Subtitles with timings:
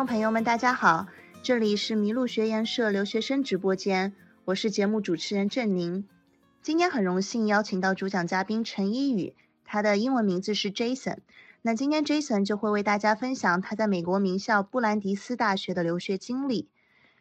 [0.00, 1.08] 众朋友们，大家好，
[1.42, 4.14] 这里是麋鹿学研社留学生直播间，
[4.46, 6.08] 我是节目主持人郑宁。
[6.62, 11.18] 今天很荣幸邀请到主讲嘉宾陈一宇，他的英文名字是 Jason。
[11.60, 16.70] 那今天 Jason 就会为大家分享他在美国名校布兰迪斯大学的留学经历。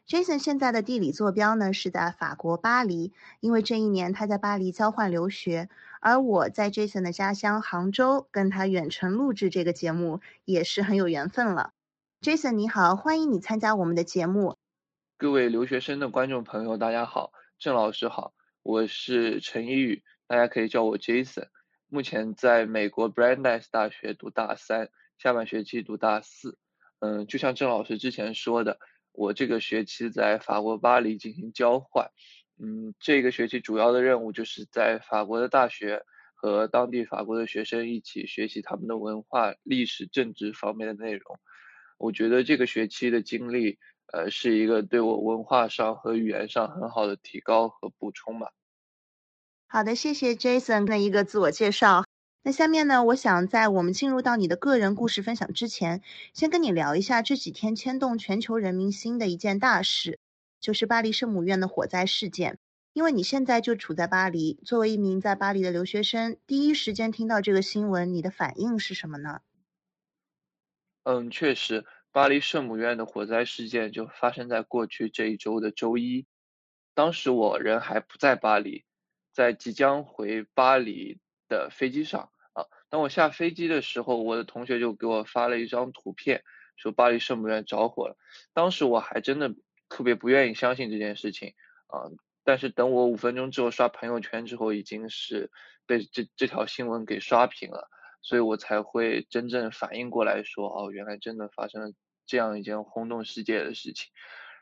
[0.07, 5.67] Jason 现在的地理坐标呢是在法国巴黎，因为这一年他在巴黎交换留学。
[5.99, 11.73] 而我在 Jason 的家乡杭州跟他远程录制这个节目，也是很有缘分了。
[12.21, 14.57] Jason 你好，欢迎你参加我们的节目。
[15.15, 21.47] 各位留学生的观众朋友，大家好，郑老师好，我是陈一宇，大家可以叫我 Jason。
[21.87, 26.57] 目前在美国 Brandeis 大学读大三，下半学期读大四。
[26.99, 28.79] 嗯，就像郑老师之前说的，
[29.13, 32.09] 我这个学期在法国巴黎进行交换。
[32.61, 36.03] 嗯，这个学期主要的任务就是在法国的大学
[36.35, 41.39] 和当地法国的学生一起学习他们的文化、历史、政治方面的内容。
[41.99, 43.77] 我觉得这个学期的经历，
[44.13, 48.53] 呃，是一个对我文化上和语言上很好的提高和补充吧。
[49.67, 52.05] 好的，谢谢 Jason 的一个自我介绍。
[52.41, 56.01] 那下面呢，我想在我们进入到你的个人故事分享之前，
[56.33, 60.17] 先跟你聊一下这几天牵动全球人民心的一件大事，
[60.61, 62.57] 就是巴黎圣母院的火灾事件。
[62.93, 69.41] 因为你现在就处在巴黎，作为一名在巴黎的留学生，第一时间听到这个新闻，你的反应是什么呢？
[71.09, 76.27] 嗯，确实，巴黎圣母院的火灾事件就发生在过去这一周的周一。
[76.93, 78.85] 当时我人还不在巴黎，
[79.31, 82.67] 在即将回巴黎的飞机上啊。
[82.89, 86.43] 当我下飞机的时候，我的同学就给我发了一张图片，
[86.75, 88.15] 说巴黎圣母院着火了。
[88.53, 89.55] 当时我还真的
[89.89, 91.55] 特别不愿意相信这件事情
[91.87, 92.05] 啊。
[92.43, 95.49] 但是等我五分钟之后刷朋友圈之后，已经是
[95.87, 97.89] 被这这条新闻给刷屏了。
[98.21, 101.93] 所以我才会真正反应过来说，哦，原来真的发生了
[102.25, 104.11] 这样一件轰动世界的事情。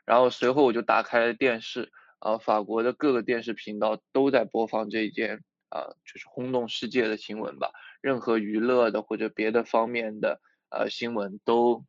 [0.04, 7.72] 然后随后我就打开了电视，啊，法国的各个电视频道都在播放这一件啊，就是轰动世界的新闻吧。
[8.00, 11.84] 任何娱乐的或者别的方面的呃新闻都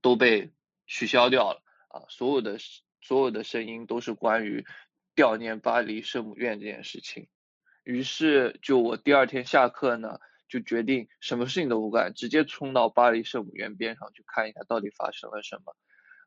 [0.00, 0.50] 都被
[0.86, 2.56] 取消掉了，啊，所有的
[3.00, 4.64] 所有的声音都是关于
[5.14, 7.28] 悼念巴黎圣母院这件事情。
[7.84, 10.18] 于是就我第二天下课呢。
[10.48, 15.74] 就决定什么事情都不干，直接冲到巴黎圣母院边上去看一下到底发生了什么，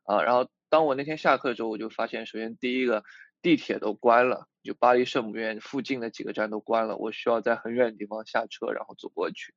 [0.04, 3.02] 啊，然后当我那天下课之后，我就发现，首先第一个
[3.40, 9.54] 地铁都关了，就巴黎圣母院附近的几个站都关了，我需要在很远的地方下车，然后走过去。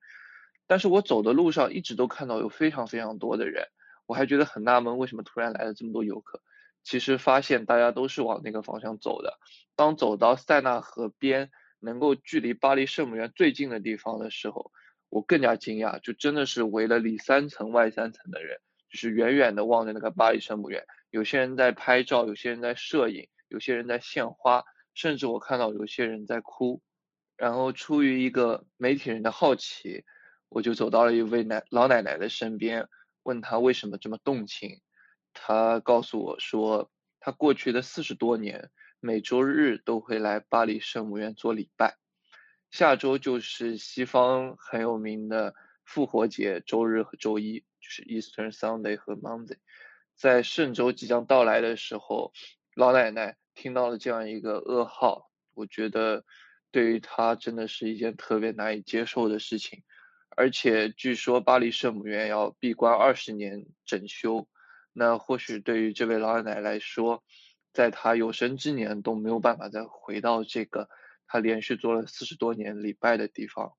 [0.66, 3.68] 但是我走的路上一直都看到有非常非常多的人，
[4.06, 6.42] 我还觉得很纳闷，为什么突然来了这么多游客？
[6.84, 9.38] 其实发现大家都是往那个方向走的。
[9.76, 11.52] 当走到塞纳河边。
[11.84, 14.72] 能够距离巴黎圣母院最近的地方的时候，
[15.10, 18.58] 我更加惊讶，就真的是围了里三层外三层的人，
[18.90, 24.64] 就是远远的望着那个巴黎圣母院，有些人在拍照，有些人在摄影，有些人在献花，
[24.94, 26.82] 甚至我看到有些人在哭。
[27.36, 30.06] 然后出于一个媒体人的好奇，
[30.50, 32.88] 我就走到了一位奶老奶奶的身边，
[33.24, 34.80] 问她为什么这么动情。
[35.34, 36.90] 她告诉我说，
[37.20, 38.72] 她过去的四十多年。
[39.06, 41.98] 每周日都会来巴黎圣母院做礼拜，
[42.72, 45.54] 下周就是西方很有名的
[45.84, 49.58] 复活节周日和周一，就是 Eastern Sunday 和 Monday。
[50.16, 52.32] 在圣周即将到来的时候，
[52.78, 56.24] 老奶奶听到了这样一个噩耗，我觉得
[56.72, 59.84] 对于她真的是一件特别难以接受的事情。
[60.30, 64.48] 而且据说巴黎圣母院要闭关二十年整修，
[64.94, 67.22] 那或许对于这位老奶奶来说，
[67.74, 70.88] 在他有生之年都没有办法再回到这个
[71.26, 73.76] 他连续做了四十多年礼拜的地方，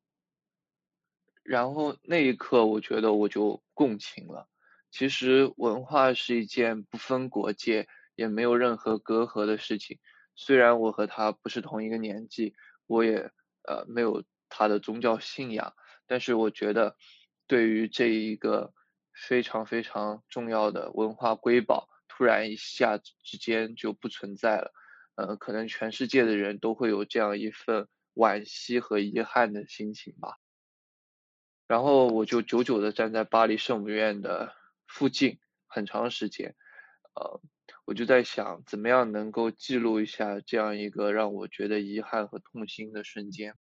[1.45, 4.49] 然后那一刻我觉得我就共情了。
[4.91, 9.99] 其实文化是一件不分国界也没有任何隔阂的事情。
[10.35, 12.55] 虽然我和他不是同一个年纪，
[12.87, 13.31] 我也
[13.63, 15.75] 呃没有他的宗教信仰，
[16.07, 16.97] 但是我觉得
[17.47, 18.73] 对于这一个
[19.13, 21.89] 非常非常重要的文化瑰宝。
[22.17, 24.73] 突然一下之间就不存在了，
[25.17, 30.39] 呃，可能全世界的人都会有这样一份惋惜和遗憾的心情吧。
[31.67, 34.55] 然后我就久久的站在巴黎圣母院的
[34.87, 36.55] 附近很长时间，
[37.17, 37.41] 呃，
[37.85, 43.57] 我就在想怎么样能够记录一下这样一个让我觉得遗憾和痛心的瞬间。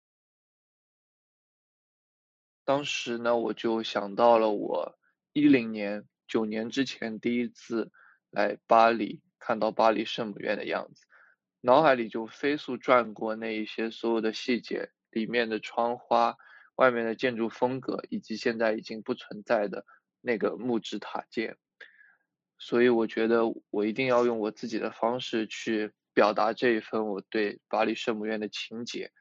[2.65, 4.99] 当时呢，我就想到了我
[5.35, 7.93] 一零年九年之前第一次。
[8.31, 11.05] 来巴黎看到巴黎圣母院的样子，
[11.61, 16.37] 脑海里就飞速转过那一些所有的细节，里面的窗花，
[16.77, 19.85] 外面的建筑风格，以及现在已经不存在的
[20.21, 21.57] 那个木质塔尖。
[22.59, 29.13] 所以我觉得我一定要用我自己的方式去表达这一份我对巴黎圣母院的情结，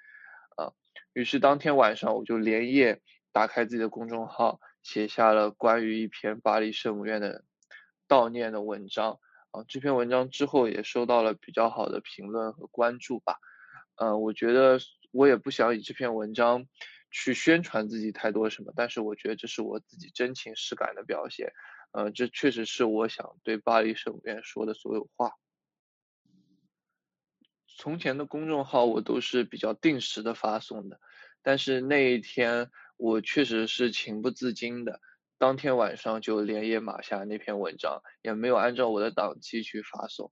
[0.56, 0.74] 啊，
[1.14, 3.02] 于是当天晚上我就连夜
[3.32, 7.44] 打开自己的公众号，写下了关于一篇巴黎圣母院的
[8.08, 9.20] 悼念的文章，
[9.52, 13.38] 啊，这篇文章之后也收到了比较好的评论和关注吧，
[13.96, 14.80] 嗯，我觉得
[15.12, 16.66] 我也不想以这篇文章
[17.12, 21.52] 去宣传自己太多什么，但是我觉得这是我自己真情实感的表现。
[21.92, 25.32] 呃，这确实是我想对巴黎圣母院说的所有话。
[27.78, 31.00] 从前的公众号我都是比较定时的发送的，
[31.42, 35.00] 但是那一天我确实是情不自禁的，
[35.38, 40.32] 当天晚上就连夜码下那篇文章，也没有按照我的档期去发送。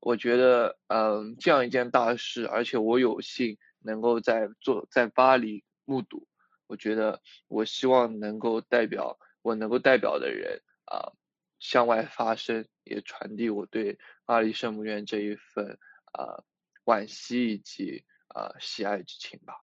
[0.00, 6.28] 我觉得，嗯，这样一件大事，而且我有幸能够在做在巴黎目睹，
[6.66, 10.60] 我觉得我希望能够代表我能够代表的人。
[10.84, 11.16] 啊，
[11.60, 15.78] 向外发声，也传递我对巴黎圣母院这一份
[16.12, 16.44] 啊
[16.84, 19.63] 惋惜以及啊喜爱之情吧。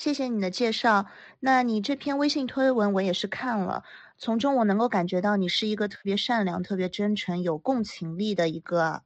[0.00, 1.04] 谢谢你的介绍。
[1.40, 3.84] 那你这篇微信推文我也是看了，
[4.16, 9.02] 从中我能够感觉到你是一个特别善良、特别真诚、有共情力的一个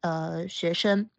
[0.00, 1.10] 呃学生。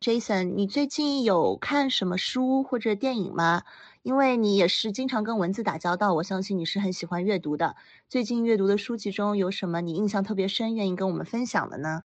[0.00, 3.64] Jason，你最近有看什么书或者电影吗？
[4.02, 7.74] 因为你也是经常跟文字打交道，我相信你是很喜欢阅读的。
[8.08, 12.02] 最近阅读的书籍中有什么你印象特别深、愿意跟我们分享的呢？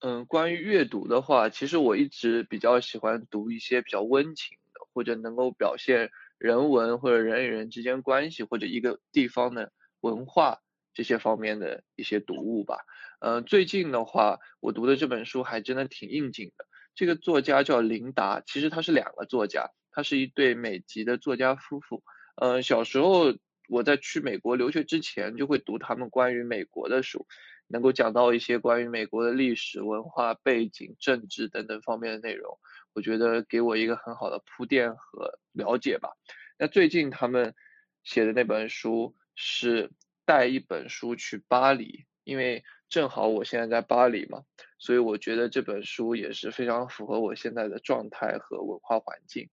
[0.00, 4.57] 嗯，关于阅读的话，其实我一直比较喜欢读一些比较温情，
[4.98, 10.58] 或者能够表现人文或者人与人之间关系，或者一个地方的文化
[10.92, 12.78] 这些方面的一些读物吧。
[13.20, 16.66] 嗯，最近的话，我读的这本书还真的挺应景的。
[16.96, 19.70] 这个作家叫琳达，其实他是两个作家。
[19.92, 22.02] 他是一对美籍的作家夫妇，
[22.42, 23.36] 嗯，小时候
[23.68, 27.24] 我在去美国留学之前就会读他们关于美国的书，
[27.68, 32.58] 能够讲到一些关于美国的历史文化背景、政治等等方面的内容，
[32.94, 36.10] 我觉得给我一个很好的铺垫和了解吧。
[36.58, 37.54] 那最近他们
[38.02, 39.90] 写的那本书是
[40.24, 44.42] 带一本书去巴黎，因为正好我现在在巴黎嘛，
[44.78, 49.48] 所以我觉得这本书也是非常符合我现在的状态和文化环境。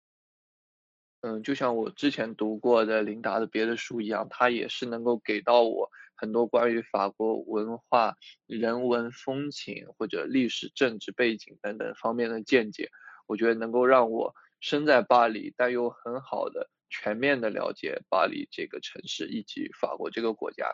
[1.28, 12.92] 嗯，就像我之前读过的琳达的别的书一样，它也是能够给到我很多关于法国文化、人文风情或者历史、政治背景等等方面的见解。
[13.26, 20.72] 我觉得能够让我身在巴黎，但又很好的全面的了解巴黎这个城市以及法国这个国家。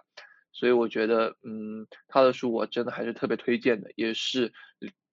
[0.52, 4.52] 所以我觉得，嗯，他的书我真的还是特别推荐的，也是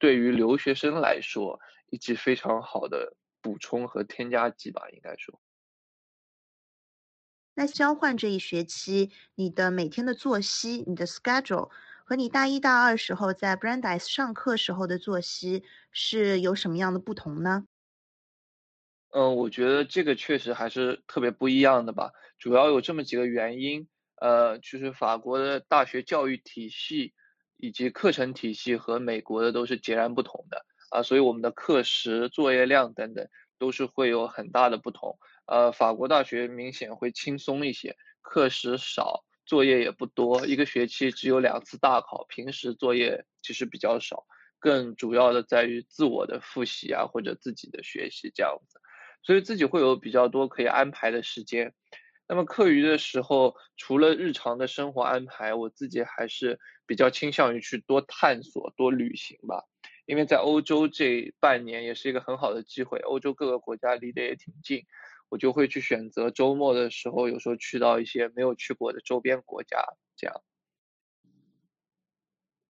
[0.01, 3.15] 对于留学生来说一剂非常好的。
[3.41, 5.41] 补充和添加剂吧，应该说。
[7.55, 11.71] 那交换这一学期，你的每天的作息，你的 schedule
[12.05, 17.67] 和你大一、大二时候在 Brandeis 上课时候的作息是有什么样的不同呢？
[19.11, 22.13] 嗯，我觉得这个确实还是特别不一样的吧。
[22.39, 23.89] 主要有这么几个原因，
[24.21, 27.15] 呃，就是法国的大学教育体系
[27.57, 30.65] 以及课程体系和美国的都是截然不同的。
[30.91, 33.27] 啊，所以我们的课时、作业量等等
[33.59, 35.19] 都是会有很大的不同。
[35.47, 44.25] 呃，法国大学明显会轻松一些，课时少，作业也不多，一个学期只有两次大考，平时作业其实比较少，
[44.59, 48.79] 更主要的在于自我的复习啊，或者自己的学习这样子，
[49.23, 51.73] 所以自己会有比较多可以安排的时间。
[52.29, 59.65] 那么课余的时候，除了日常的生活安排，我自己还是比较倾向于去多探索、多旅行吧。
[60.09, 64.87] 因为在欧洲这半年也是一个很好的机会，欧洲各个国家离得也挺近，
[65.29, 69.85] 我就会去选择周末的时候，有时候去到一些没有去过的周边国家，
[70.17, 70.43] 这样。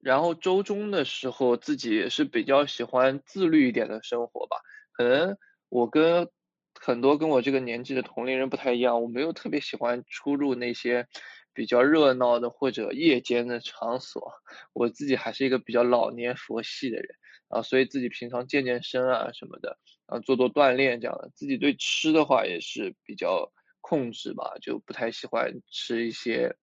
[0.00, 4.56] 然后周中的时候，自己也是比较喜欢自律一点的生活吧。
[4.90, 6.28] 可能我跟
[6.74, 11.06] 很多跟我这个年纪的同龄人不太一样，我没有特别喜欢出入那些。
[11.54, 14.32] 比较热闹的或者夜间的场所，
[14.72, 17.08] 我自己还是一个比较老年佛系的人
[17.48, 21.30] 啊，所以自己平常健健身啊什么的，啊做做锻炼这样的。
[21.34, 23.50] 自己对吃的话也是比较
[23.80, 26.56] 控制吧，就不太喜欢吃一些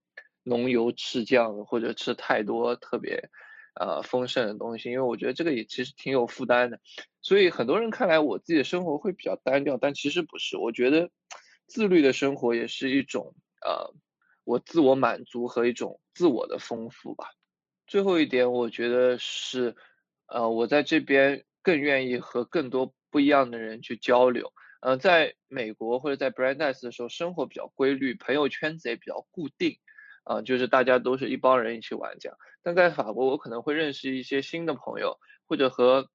[0.44, 3.30] 浓油赤酱或者吃太多特别
[3.80, 6.80] 呃丰盛的东西，因为我觉得这个也其实挺有负担的。
[7.22, 10.58] 所以很多人看来我自己的生活会比较单调，但其实不是。
[10.58, 11.10] 我觉得
[11.68, 13.94] 自律的生活也是一种呃。
[14.48, 17.32] 我自我满足和一种自我的丰富吧。
[17.88, 19.76] 最后一点，我觉得是，
[20.28, 24.52] 呃，我在这边更愿意和更多不一样的人去交流。
[24.82, 29.78] 呃，在美国或者在 Brandeis 的时候，生活比较规律，朋友圈子也比较固定。
[30.24, 32.36] 啊，就是大家都是一帮人一起玩这样。
[32.64, 36.10] 但在法国，我可能会认识一些新的朋友，或者和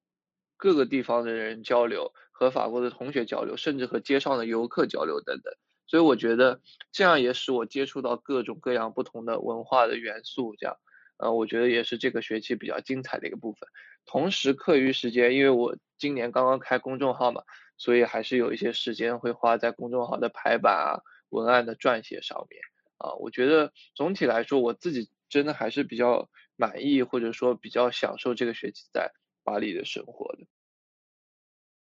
[0.57, 5.53] 各个地方的人交流，和法国的同学交流，甚至和街上的游客交流等等。
[5.87, 6.59] 所以我觉得
[6.91, 10.75] 这样也使我接触到各种各样不同的文化的元素，这样，
[11.21, 13.69] 呃，我觉得也是这个学期比较精彩的一个部分。
[14.05, 17.43] 同时，课余时间，因为我今年刚刚开公众号嘛，
[17.77, 20.99] 所以还是有一些时间会花在公众号的排版啊、
[21.29, 22.59] 文案的撰写上面。
[22.97, 29.11] 啊，我觉得总体来说，我自己真的还是比较满意，或者说比较享受这个学期在
[29.43, 30.47] 巴黎的生活的。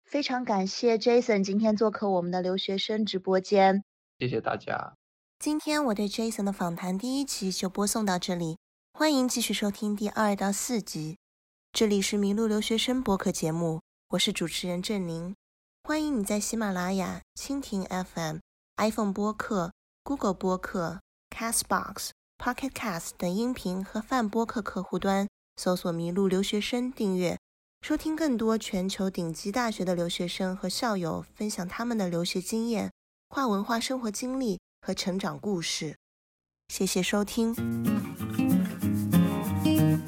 [0.03, 3.83] 非常感谢 Jason 今天做客我们的留学生直播间，
[4.19, 4.97] 谢谢大家。
[5.39, 8.57] 今天我对 Jason 的访谈第一期就播送到这里，
[8.93, 11.17] 欢迎继续收听第二到四集。
[11.71, 15.33] 这里是麋鹿留学生播客节目，我是主持人郑宁，
[15.83, 18.37] 欢迎你在喜马拉雅、蜻蜓 FM、
[18.77, 19.71] iPhone 播客。
[20.03, 27.37] Google 播客、Castbox、Pocket Cast 等音频和泛播客客户端搜索“麋鹿留学生”订阅，
[27.81, 32.91] 收听更多全球顶级大学的留学生和校友分享他们的留学经验、
[33.27, 35.95] 跨文化生活经历和成长故事。
[36.69, 37.53] 谢谢收听。